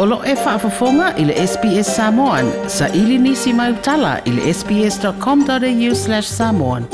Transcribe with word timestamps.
Olo 0.00 0.18
e 0.24 0.34
whaafafonga 0.34 1.16
i 1.18 1.24
le 1.24 1.46
SPS 1.46 1.94
Samoan. 1.96 2.50
Sa 2.68 2.88
ili 2.88 3.18
nisi 3.18 3.52
mai 3.52 3.72
utala 3.72 4.18
i 4.24 4.30
le 4.30 4.54
sps.com.au 4.54 5.94
slash 5.94 6.22
samoan. 6.28 6.84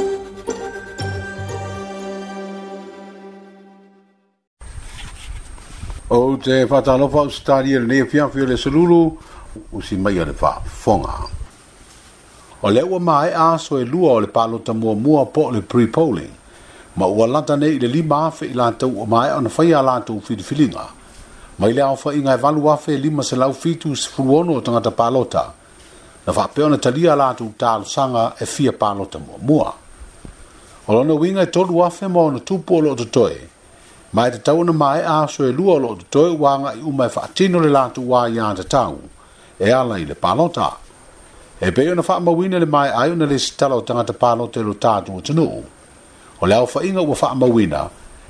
O 6.08 6.20
te 6.36 6.64
whatalofa 6.64 7.20
o 7.20 7.28
stari 7.30 7.72
e 7.76 7.80
le 7.80 8.00
fiafi 8.10 8.40
o 8.42 8.46
le 8.46 8.56
saluru, 8.56 9.12
usi 9.72 9.96
mai 9.96 10.16
o 10.20 10.24
le 10.24 10.32
whaafonga. 10.40 11.12
O 12.62 12.70
le 12.70 12.82
ua 12.82 13.00
mai 13.00 13.32
aso 13.34 13.78
e 13.78 13.84
lua 13.84 14.12
o 14.16 14.20
le 14.20 14.26
palota 14.28 14.72
mua 14.72 14.94
mua 14.94 15.26
po 15.26 15.50
le 15.50 15.60
pre-polling. 15.60 16.32
Ma 16.96 17.06
ua 17.06 17.26
lata 17.26 17.56
nei 17.56 17.76
i 17.76 17.78
le 17.78 17.86
lima 17.86 18.24
afe 18.26 18.46
i 18.46 18.54
lata 18.54 18.86
ua 18.86 19.04
mai 19.04 19.30
o 19.36 19.40
na 19.40 19.50
whaia 19.58 19.82
lata 19.82 20.12
u 20.12 20.20
filifilinga. 20.20 20.78
Ma 20.78 21.03
mai 21.56 21.72
le 21.72 21.82
aofa 21.82 22.12
inga 22.12 22.32
e 22.34 22.36
valu 22.42 22.68
afe 22.72 22.94
e 22.94 22.96
lima 22.96 23.22
se 23.22 23.36
lau 23.36 23.52
fitu 23.52 23.94
se 23.94 24.08
fuluono 24.08 24.52
o 24.54 24.60
tangata 24.60 24.90
palota. 24.90 25.52
Na 26.26 26.32
wha 26.32 26.48
peo 26.48 26.68
na 26.68 26.78
talia 26.78 27.14
la 27.14 27.32
tu 27.34 27.54
talo 27.56 27.84
sanga 27.84 28.34
e 28.38 28.44
fia 28.46 28.72
palota 28.72 29.18
mua 29.18 29.38
mua. 29.38 29.72
Olo 30.86 31.04
na 31.04 31.14
winga 31.14 31.42
e 31.42 31.46
tolu 31.46 31.84
afe 31.84 32.06
mo 32.08 32.30
na 32.30 32.40
tupu 32.40 32.74
o 32.76 32.80
lo 32.80 32.94
toe. 32.96 33.38
Mai 34.12 34.30
te 34.32 34.42
tau 34.42 34.64
na 34.64 34.72
mai 34.72 35.02
a 35.04 35.26
so 35.28 35.44
e 35.44 35.52
lua 35.52 35.74
o 35.74 35.78
lo 35.78 35.98
toe 36.10 36.34
wanga 36.34 36.72
i 36.74 36.80
umai 36.82 37.08
wha 37.14 37.22
atino 37.22 37.60
le 37.60 37.68
la 37.68 37.88
tu 37.88 38.02
wā 38.02 38.26
i 38.34 38.38
anta 38.38 38.64
tau. 38.64 38.98
E 39.56 39.70
ala 39.70 39.98
i 39.98 40.04
le 40.04 40.14
palota. 40.14 40.74
E 41.60 41.70
peo 41.70 41.94
na 41.94 42.02
wha 42.02 42.20
mawina 42.20 42.58
le 42.58 42.66
mai 42.66 42.90
ayo 42.90 43.14
na 43.14 43.26
le 43.26 43.38
sitala 43.38 43.76
o 43.76 43.82
tangata 43.82 44.12
palota 44.12 44.58
e 44.58 44.62
lo 44.64 44.74
tatu 44.74 45.14
o 45.16 45.20
tenu. 45.20 45.62
O 46.40 46.46
le 46.46 46.54
aofa 46.54 46.82
inga 46.82 47.00
ua 47.00 47.14
wha 47.14 47.34
mawina 47.34 47.88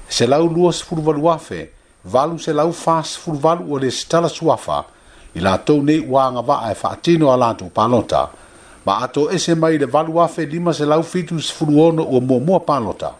se 0.08 0.26
lau 0.26 0.44
lua 0.46 0.72
se 0.72 0.84
fuluvalu 0.84 1.24
afe 1.32 1.56
mawina 1.60 1.73
valu 2.04 2.38
se 2.38 2.52
lau 2.52 2.72
fas 2.72 3.16
fur 3.16 3.34
valu 3.36 3.72
o 3.74 3.78
le 3.78 3.90
stala 3.90 4.28
suafa 4.28 4.84
i 5.34 5.40
la 5.40 5.56
tou 5.58 5.82
nei 5.82 6.00
ua 6.04 6.28
agavaa 6.28 6.70
e 6.70 6.74
faatino 6.76 7.30
a 7.32 7.36
latou 7.36 7.70
palota 7.70 8.28
ma 8.84 8.98
ato 9.00 9.30
ese 9.32 9.54
mai 9.54 9.78
le 9.78 9.86
valu 9.86 10.20
afe 10.20 10.44
lima 10.46 10.72
se 10.72 10.84
lau 10.84 11.02
fitu 11.02 11.40
sefulu 11.40 11.80
ono 11.82 12.04
ua 12.04 12.20
muamua 12.20 12.60
palota 12.60 13.10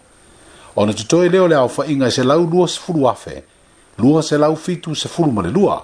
ona 0.75 0.93
totoe 0.93 1.29
lea 1.29 1.43
o 1.43 1.47
le 1.47 1.55
aofaʻiga 1.55 2.07
e 2.07 2.11
se 2.11 2.23
lau 2.23 2.45
lua 2.45 2.67
sefulu 2.67 3.07
afe 3.09 3.43
lua 3.97 4.21
se 4.23 4.37
lau 4.37 4.55
fitu 4.55 4.95
sefulu 4.95 5.31
ma 5.31 5.41
le 5.41 5.49
lua 5.49 5.81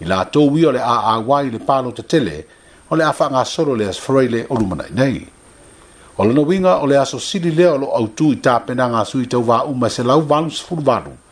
i 0.00 0.04
latou 0.06 0.56
ia 0.58 0.68
o 0.68 0.72
le 0.72 0.78
aauā 0.82 1.42
i 1.46 1.50
le 1.50 1.58
palota 1.58 2.02
tele 2.02 2.44
o 2.90 2.94
le 2.96 3.02
a 3.04 3.12
faagasolo 3.12 3.74
le 3.74 3.88
asofarai 3.90 4.28
le 4.28 4.46
olumanai 4.48 4.90
nei 4.94 5.26
o 6.16 6.22
lona 6.24 6.40
uiga 6.40 6.78
o 6.78 6.86
le 6.86 6.96
aso 7.00 7.18
sili 7.18 7.50
lea 7.50 7.72
o 7.74 7.78
loo 7.78 7.98
autū 7.98 8.32
i 8.32 8.36
tapenagasui 8.36 9.26
tauvāuma 9.26 9.86
e 9.88 9.90
se 9.90 10.02
lau 10.04 10.22
valu 10.22 10.50
sefuluvalu 10.50 11.23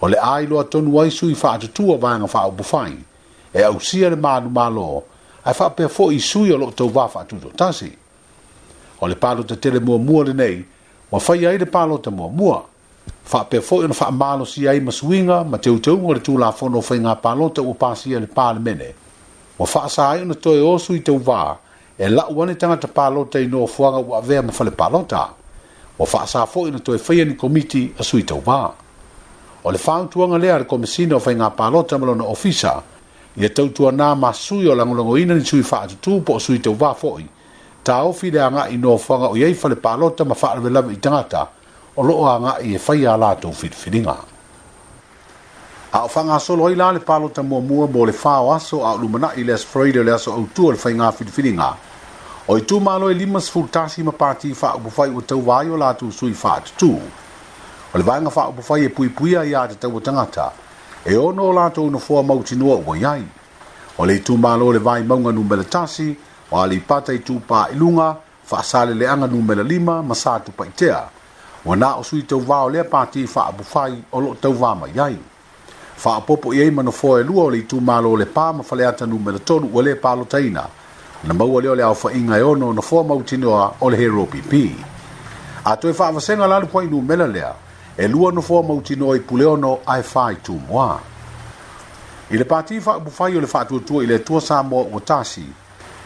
o 0.00 0.06
le 0.08 0.18
ai 0.20 0.46
loa 0.46 0.64
tonu 0.64 0.98
ai 1.00 1.10
sui 1.10 1.34
fa 1.34 1.52
atu 1.52 1.68
tua 1.76 1.96
vanga 1.96 2.26
fa 2.26 2.46
upu 2.48 2.62
fai 2.64 2.92
e 3.54 3.62
au 3.62 3.80
sia 3.80 4.08
le 4.10 4.16
manu 4.16 4.48
malo 4.50 5.04
ai 5.44 5.54
fa 5.54 5.70
pe 5.70 5.88
fo 5.88 6.10
i 6.12 6.18
sui 6.20 6.50
o 6.52 6.56
lo 6.56 6.70
tau 6.70 6.88
va 6.90 7.08
fa 7.08 7.20
atu 7.20 7.36
tasi 7.56 7.90
o 9.00 9.06
le 9.08 9.14
palo 9.16 9.42
te 9.44 9.56
tele 9.56 9.80
mua 9.80 9.98
mua 9.98 10.22
le 10.24 10.32
nei 10.32 10.64
wa 11.10 11.18
fai 11.20 11.46
ai 11.46 11.56
le 11.58 11.66
palo 11.66 11.98
te 11.98 12.10
mua 12.10 12.28
mua 12.28 12.64
fa 13.24 13.44
pe 13.44 13.60
fo 13.60 13.82
ina 13.84 13.94
fa 13.94 14.10
malo 14.10 14.44
si 14.44 14.68
ai 14.68 14.80
ma 14.80 14.90
suinga 14.92 15.44
ma 15.44 15.56
teu 15.58 15.80
teu 15.80 15.96
ngore 15.96 16.20
tu 16.20 16.36
la 16.38 16.52
fono 16.52 16.80
fai 16.80 16.98
ngā 16.98 17.16
palo 17.20 17.48
te 17.48 17.60
upasi 17.60 18.20
le 18.20 18.26
palo 18.28 18.60
mene 18.60 18.92
wa 19.58 19.66
fa 19.66 19.88
sa 19.88 20.10
ai 20.12 20.22
una 20.22 20.34
toi 20.34 20.60
o 20.60 20.76
sui 20.78 21.00
tau 21.02 21.18
va 21.18 21.56
e 21.96 22.08
la 22.10 22.26
uane 22.28 22.56
tangata 22.56 22.88
palo 22.88 23.24
te 23.24 23.40
ino 23.42 23.64
fuanga 23.66 23.98
ua 24.04 24.20
vea 24.20 24.42
ma 24.42 24.52
fale 24.52 24.70
palo 24.70 25.04
ta 25.08 25.32
wa 25.98 26.04
fa 26.06 26.26
sa 26.26 26.44
fo 26.46 26.66
ina 26.68 26.78
toi 26.78 26.98
fai 26.98 27.24
ni 27.24 27.34
komiti 27.36 27.94
a 27.98 28.02
sui 28.04 28.22
tau 28.24 28.40
vaa 28.42 28.84
o 29.66 29.70
le 29.72 29.78
faaautuaga 29.78 30.38
lea 30.38 30.58
le 30.58 30.64
komasina 30.64 31.16
o 31.16 31.18
faigā 31.18 31.48
palota 31.58 31.98
ma 31.98 32.06
lona 32.06 32.24
ofisa 32.30 32.70
ia 33.36 33.48
tautuanā 33.50 34.12
masui 34.14 34.68
o 34.70 34.74
lagolagoina 34.78 35.34
ni 35.34 35.42
sui 35.44 35.62
faatutū 35.66 36.20
po 36.24 36.36
o 36.38 36.38
sui 36.38 36.60
tauvā 36.62 36.92
foʻi 37.00 37.26
taofi 37.84 38.30
le 38.30 38.40
agaʻi 38.46 38.78
nofoaga 38.78 39.26
e 39.26 39.32
o 39.32 39.36
i 39.40 39.42
ai 39.48 39.54
fale 39.54 39.74
palota 39.76 40.24
ma 40.24 40.38
faalavelave 40.38 40.94
i 40.94 41.00
tagata 41.02 41.42
o 41.96 42.02
loo 42.06 42.28
agaʻi 42.36 42.74
e 42.74 42.78
faia 42.78 43.16
latou 43.16 43.52
filifiliga 43.52 44.14
a 45.92 46.04
o 46.04 46.08
faagasolo 46.14 46.70
ai 46.70 46.76
la 46.78 46.92
le 46.92 47.00
palota 47.00 47.42
muamua 47.42 47.90
mo 47.90 48.06
le 48.06 48.12
faoaso 48.12 48.84
a 48.86 48.94
o 48.94 49.02
lumanaʻi 49.02 49.44
le 49.44 49.52
asofaraile 49.58 50.00
o 50.00 50.04
le 50.04 50.14
aso 50.14 50.32
autua 50.32 50.68
o 50.68 50.72
le 50.78 50.78
faigā 50.78 51.10
filifiliga 51.12 51.74
o 52.46 52.56
i 52.58 52.62
tumālo 52.62 53.10
e 53.10 53.14
lima 53.18 53.40
sefulu 53.40 53.66
tasi 53.68 54.02
ma 54.02 54.12
pati 54.12 54.54
faaupufai 54.54 55.10
ua 55.10 55.26
tauvā 55.26 55.58
ai 55.60 55.70
o 55.70 55.76
latou 55.76 56.12
sui 56.12 56.34
faatutū 56.38 56.94
o 57.94 57.98
le 57.98 58.02
vaega 58.04 58.30
faaupufai 58.30 58.84
e 58.84 58.88
puipuia 58.88 59.44
ia 59.44 59.68
te 59.68 59.74
taua 59.74 60.00
tangata. 60.00 60.52
e 61.04 61.14
ono 61.16 61.44
o 61.48 61.52
latou 61.52 61.90
nofoa 61.90 62.22
mautinoa 62.22 62.76
ua 62.86 62.96
iai 62.98 63.24
o 63.98 64.04
le 64.06 64.14
itumālo 64.16 64.72
le 64.72 64.78
vai 64.78 65.00
vaimauga 65.02 65.32
numela 65.32 65.64
tasi 65.64 66.16
o 66.50 66.60
a 66.60 66.66
le 66.66 66.74
ipata 66.76 67.12
i 67.12 67.18
tupailuga 67.18 68.16
faasaleleaga 68.44 69.26
numela 69.26 69.62
lima 69.62 70.02
ma 70.02 70.14
sa 70.14 70.40
tupaitea 70.40 71.02
ua 71.64 71.76
na 71.76 71.94
o 71.96 72.02
sui 72.02 72.22
tauvā 72.22 72.64
o 72.66 72.70
lea 72.70 72.84
pati 72.84 73.26
fai 73.26 74.02
o 74.12 74.20
lo 74.20 74.26
loo 74.26 74.34
tauvā 74.34 74.74
mai 74.78 74.98
ai 74.98 75.16
faapopo 75.96 76.54
i 76.54 76.60
ai 76.62 76.70
ma 76.70 76.82
nofoa 76.82 77.20
e 77.20 77.24
lua 77.24 77.44
o 77.44 77.50
le 77.50 77.58
itumālo 77.58 78.16
le 78.16 78.24
pā 78.24 78.52
ma 78.56 78.62
faleata 78.62 79.06
numela 79.06 79.38
tolu 79.38 79.70
ua 79.72 79.82
lē 79.82 79.94
palotaina 79.94 80.66
na 81.24 81.34
mau 81.34 81.60
lea 81.60 81.70
o 81.70 81.74
le 81.74 81.82
aofaʻiga 81.84 82.38
e 82.38 82.42
ono 82.42 82.72
nofoa 82.72 83.04
mautinoa 83.04 83.74
o 83.80 83.90
le 83.90 83.96
heropipi 83.96 84.74
atoe 85.64 85.92
faavasega 85.94 86.46
lalu 86.46 86.66
poai 86.66 86.86
numela 86.90 87.26
lea 87.26 87.54
e 87.98 88.06
lua 88.08 88.30
no 88.30 88.42
fua 88.42 88.62
mautino 88.62 89.14
i 89.14 89.20
puleono 89.20 89.80
ai 89.86 90.02
fai 90.02 90.36
tu 90.42 90.54
moa. 90.68 91.00
I 92.28 92.36
le 92.36 92.44
pati 92.44 92.78
fa 92.80 92.98
bufai 93.00 93.36
o 93.36 93.40
le 93.40 93.46
fa 93.46 93.64
tua 93.64 93.80
tua 93.80 94.02
i 94.02 94.06
le 94.06 94.22
tua 94.22 94.38
sa 94.40 94.60
moa 94.62 94.86
o 94.92 95.00
tasi, 95.00 95.46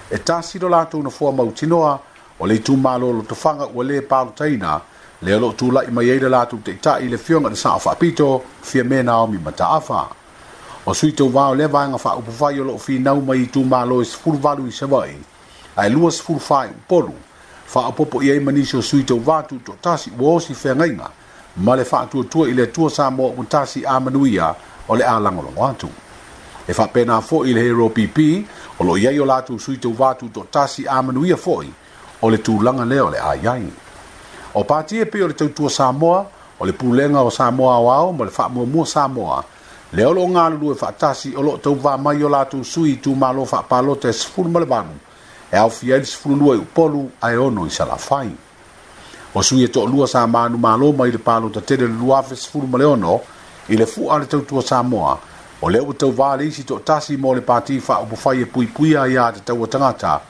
e 0.09 0.23
tasi 0.23 0.59
do 0.59 0.69
lato 0.69 1.01
no 1.03 1.11
fua 1.11 1.33
mautinoa 1.33 2.01
o 2.39 2.47
le 2.47 2.63
tu 2.63 2.77
malo 2.77 3.11
lo 3.11 3.23
tofanga 3.23 3.67
ua 3.75 3.83
le 3.83 4.03
pao 4.03 4.31
taina, 4.35 4.81
le 5.19 5.33
alo 5.33 5.53
tu 5.53 5.71
la 5.73 5.83
ima 5.83 6.01
yeida 6.03 6.29
lato 6.29 6.57
te 6.63 6.71
ita 6.71 6.99
i 7.01 7.09
le 7.09 7.19
fionga 7.19 7.49
na 7.49 7.57
saa 7.57 7.79
fa 7.79 7.95
pito, 7.97 8.41
fia 8.63 8.85
mena 8.85 9.19
o 9.23 9.27
mi 9.27 9.39
mata 9.39 9.71
afa. 9.71 10.09
O 10.85 10.95
sui 10.95 11.13
tau 11.13 11.29
vao 11.29 11.55
le 11.57 11.67
vanga 11.67 11.99
fa 11.99 12.15
upufai 12.15 12.61
o 12.61 12.65
lo 12.65 12.79
fi 12.79 12.99
nau 13.01 13.21
mai 13.21 13.47
tu 13.51 13.65
malo 13.65 14.01
e 14.01 14.05
sifuru 14.05 14.39
valu 14.39 14.67
i 14.69 14.71
sewai, 14.73 15.17
ai 15.77 15.91
lua 15.91 16.11
sifuru 16.13 16.39
fai 16.39 16.69
upolu, 16.71 17.15
fa 17.67 17.87
apopo 17.89 18.23
i 18.23 18.31
ai 18.31 18.39
manisi 18.41 18.77
o 18.77 18.81
sui 18.81 19.03
tau 19.05 19.19
vatu 19.21 19.59
to 19.63 19.73
tasi 19.81 20.11
uosi 20.19 20.55
fea 20.55 20.77
ngainga, 20.77 21.11
ma 21.61 21.77
le 21.77 21.85
faatuatua 21.85 22.49
i 22.49 22.53
le 22.57 22.63
atua 22.63 22.91
sa 22.91 23.11
mo 23.11 23.29
amatasi 23.31 23.85
amanuia 23.87 24.55
ole 24.89 25.05
ala 25.05 25.17
a 25.31 25.31
lagolago 25.31 25.91
e 26.67 26.73
fa 26.73 26.87
foʻi 26.87 27.51
i 27.51 27.53
le 27.55 27.61
hero 27.61 27.89
pp 27.89 28.19
ole 28.81 28.89
loo 28.89 28.97
iai 28.97 29.21
o 29.21 29.25
latou 29.27 29.59
sui 29.59 29.77
touvā 29.77 30.15
tutoʻatasi 30.19 30.89
amanuia 30.89 31.37
foʻi 31.37 31.69
o 32.23 32.31
le 32.31 32.39
tulaga 32.39 32.85
lea 32.85 33.01
o 33.05 33.11
le 33.11 33.19
a 33.19 33.37
iai 33.37 33.71
o 34.55 34.65
patie 34.65 35.05
pei 35.05 35.23
o 35.23 35.29
le 35.29 35.35
tautua 35.35 35.71
samoa 35.71 36.27
o 36.59 36.65
le 36.67 36.73
pulega 36.73 37.21
o 37.21 37.31
samoa 37.31 37.75
aoao 37.77 38.13
ma 38.13 38.25
le 38.25 38.31
faamuamua 38.31 38.87
samoa 38.87 39.45
le 39.93 40.05
o 40.07 40.15
loo 40.15 40.27
galulu 40.33 40.73
e 40.73 40.75
faatasi 40.75 41.37
o 41.37 41.43
loo 41.43 41.57
touvā 41.57 41.99
mai 42.01 42.23
o 42.25 42.29
latou 42.29 42.65
sui 42.65 42.97
tumālo 42.97 43.45
faapalota 43.45 44.09
e 44.09 44.13
sefulu 44.13 44.49
ma 44.51 44.61
le 44.61 44.67
vanu 44.67 44.95
e 45.53 45.57
aofia 45.57 45.95
ai 45.97 46.05
sfulu 46.05 46.37
sefulu 46.37 46.45
lua 46.45 46.55
ai 46.55 46.59
upolu 46.61 47.11
ae 47.21 47.37
ono 47.37 47.67
i 47.67 47.71
salafai 47.71 48.33
o 49.35 49.43
sui 49.43 49.63
e 49.65 49.69
to 49.69 49.85
lua 49.87 50.09
sa 50.09 50.27
manu 50.27 50.59
malo 50.59 50.93
mai 50.93 51.11
le 51.11 51.19
palo 51.19 51.49
ta 51.51 51.61
tele 51.61 51.87
lua 51.87 52.23
fe 52.23 52.35
sfulu 52.37 52.67
ma 52.67 52.79
leono 52.79 53.21
i 53.69 53.77
le 53.77 53.87
fu 53.87 54.09
ale 54.09 54.27
tau 54.27 54.45
tua 54.45 54.63
Samoa 54.63 55.19
o 55.61 55.69
le 55.69 55.79
o 55.79 55.93
tau 55.95 56.11
vale 56.13 56.45
isi 56.47 56.65
to 56.65 56.81
tasi 56.81 57.17
mo 57.17 57.33
le 57.33 57.41
pati 57.41 57.79
fa 57.79 58.01
o 58.01 58.05
pufai 58.07 58.41
e 58.41 58.47
pui 58.47 58.67
pui 58.67 58.95
a 58.95 59.07
ia 59.07 59.31
te 59.33 59.41
tau 59.45 59.61
o 59.63 59.67
tangata 59.69 60.21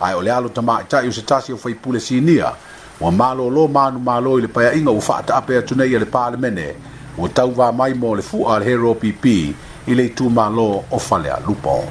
ai 0.00 0.14
o 0.14 0.20
le 0.20 0.30
alo 0.30 0.48
ta 0.50 0.60
maa 0.62 0.80
itai 0.82 1.06
o 1.06 1.12
se 1.12 1.22
tasi 1.24 1.52
o 1.52 1.56
fai 1.56 1.74
pule 1.74 2.00
sinia 2.00 2.52
o 3.00 3.10
malo 3.12 3.48
lo 3.48 3.68
manu 3.68 4.00
malo 4.00 4.38
i 4.38 4.42
le 4.42 4.48
paya 4.48 4.72
inga 4.74 4.90
u 4.90 5.00
faata 5.00 5.36
ape 5.36 5.56
atunei 5.58 5.94
a 5.94 5.98
le 5.98 6.06
pale 6.06 6.36
mene 6.36 6.74
o 7.16 7.28
tau 7.28 7.52
va 7.54 7.70
mai 7.70 7.94
mo 7.94 8.14
le 8.14 8.22
fu 8.22 8.44
ale 8.44 8.64
hero 8.64 8.92
pipi 8.94 9.54
i 9.86 9.94
le 9.94 10.08
tu 10.14 10.28
malo 10.30 10.82
o 10.90 10.98
falea 10.98 11.38
lupo 11.46 11.84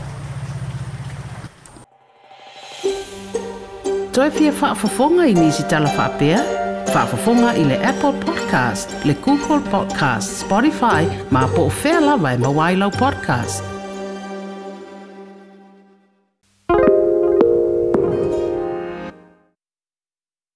Toi 4.17 4.31
fia 4.33 4.51
faa 4.51 4.73
fofonga 4.73 5.27
i 5.29 5.33
nisi 5.37 5.61
tala 5.69 5.85
faa 5.93 6.09
pia? 6.17 6.41
Whaafafonga 6.93 7.53
i 7.55 7.63
le 7.63 7.75
Apple 7.83 8.13
Podcast, 8.25 8.89
le 9.03 9.13
Google 9.21 9.61
Podcast, 9.69 10.43
Spotify, 10.43 11.05
ma 11.29 11.45
po 11.47 11.69
fela 11.69 12.17
vai 12.17 12.37
mawailau 12.37 12.91
podcast. 12.91 13.76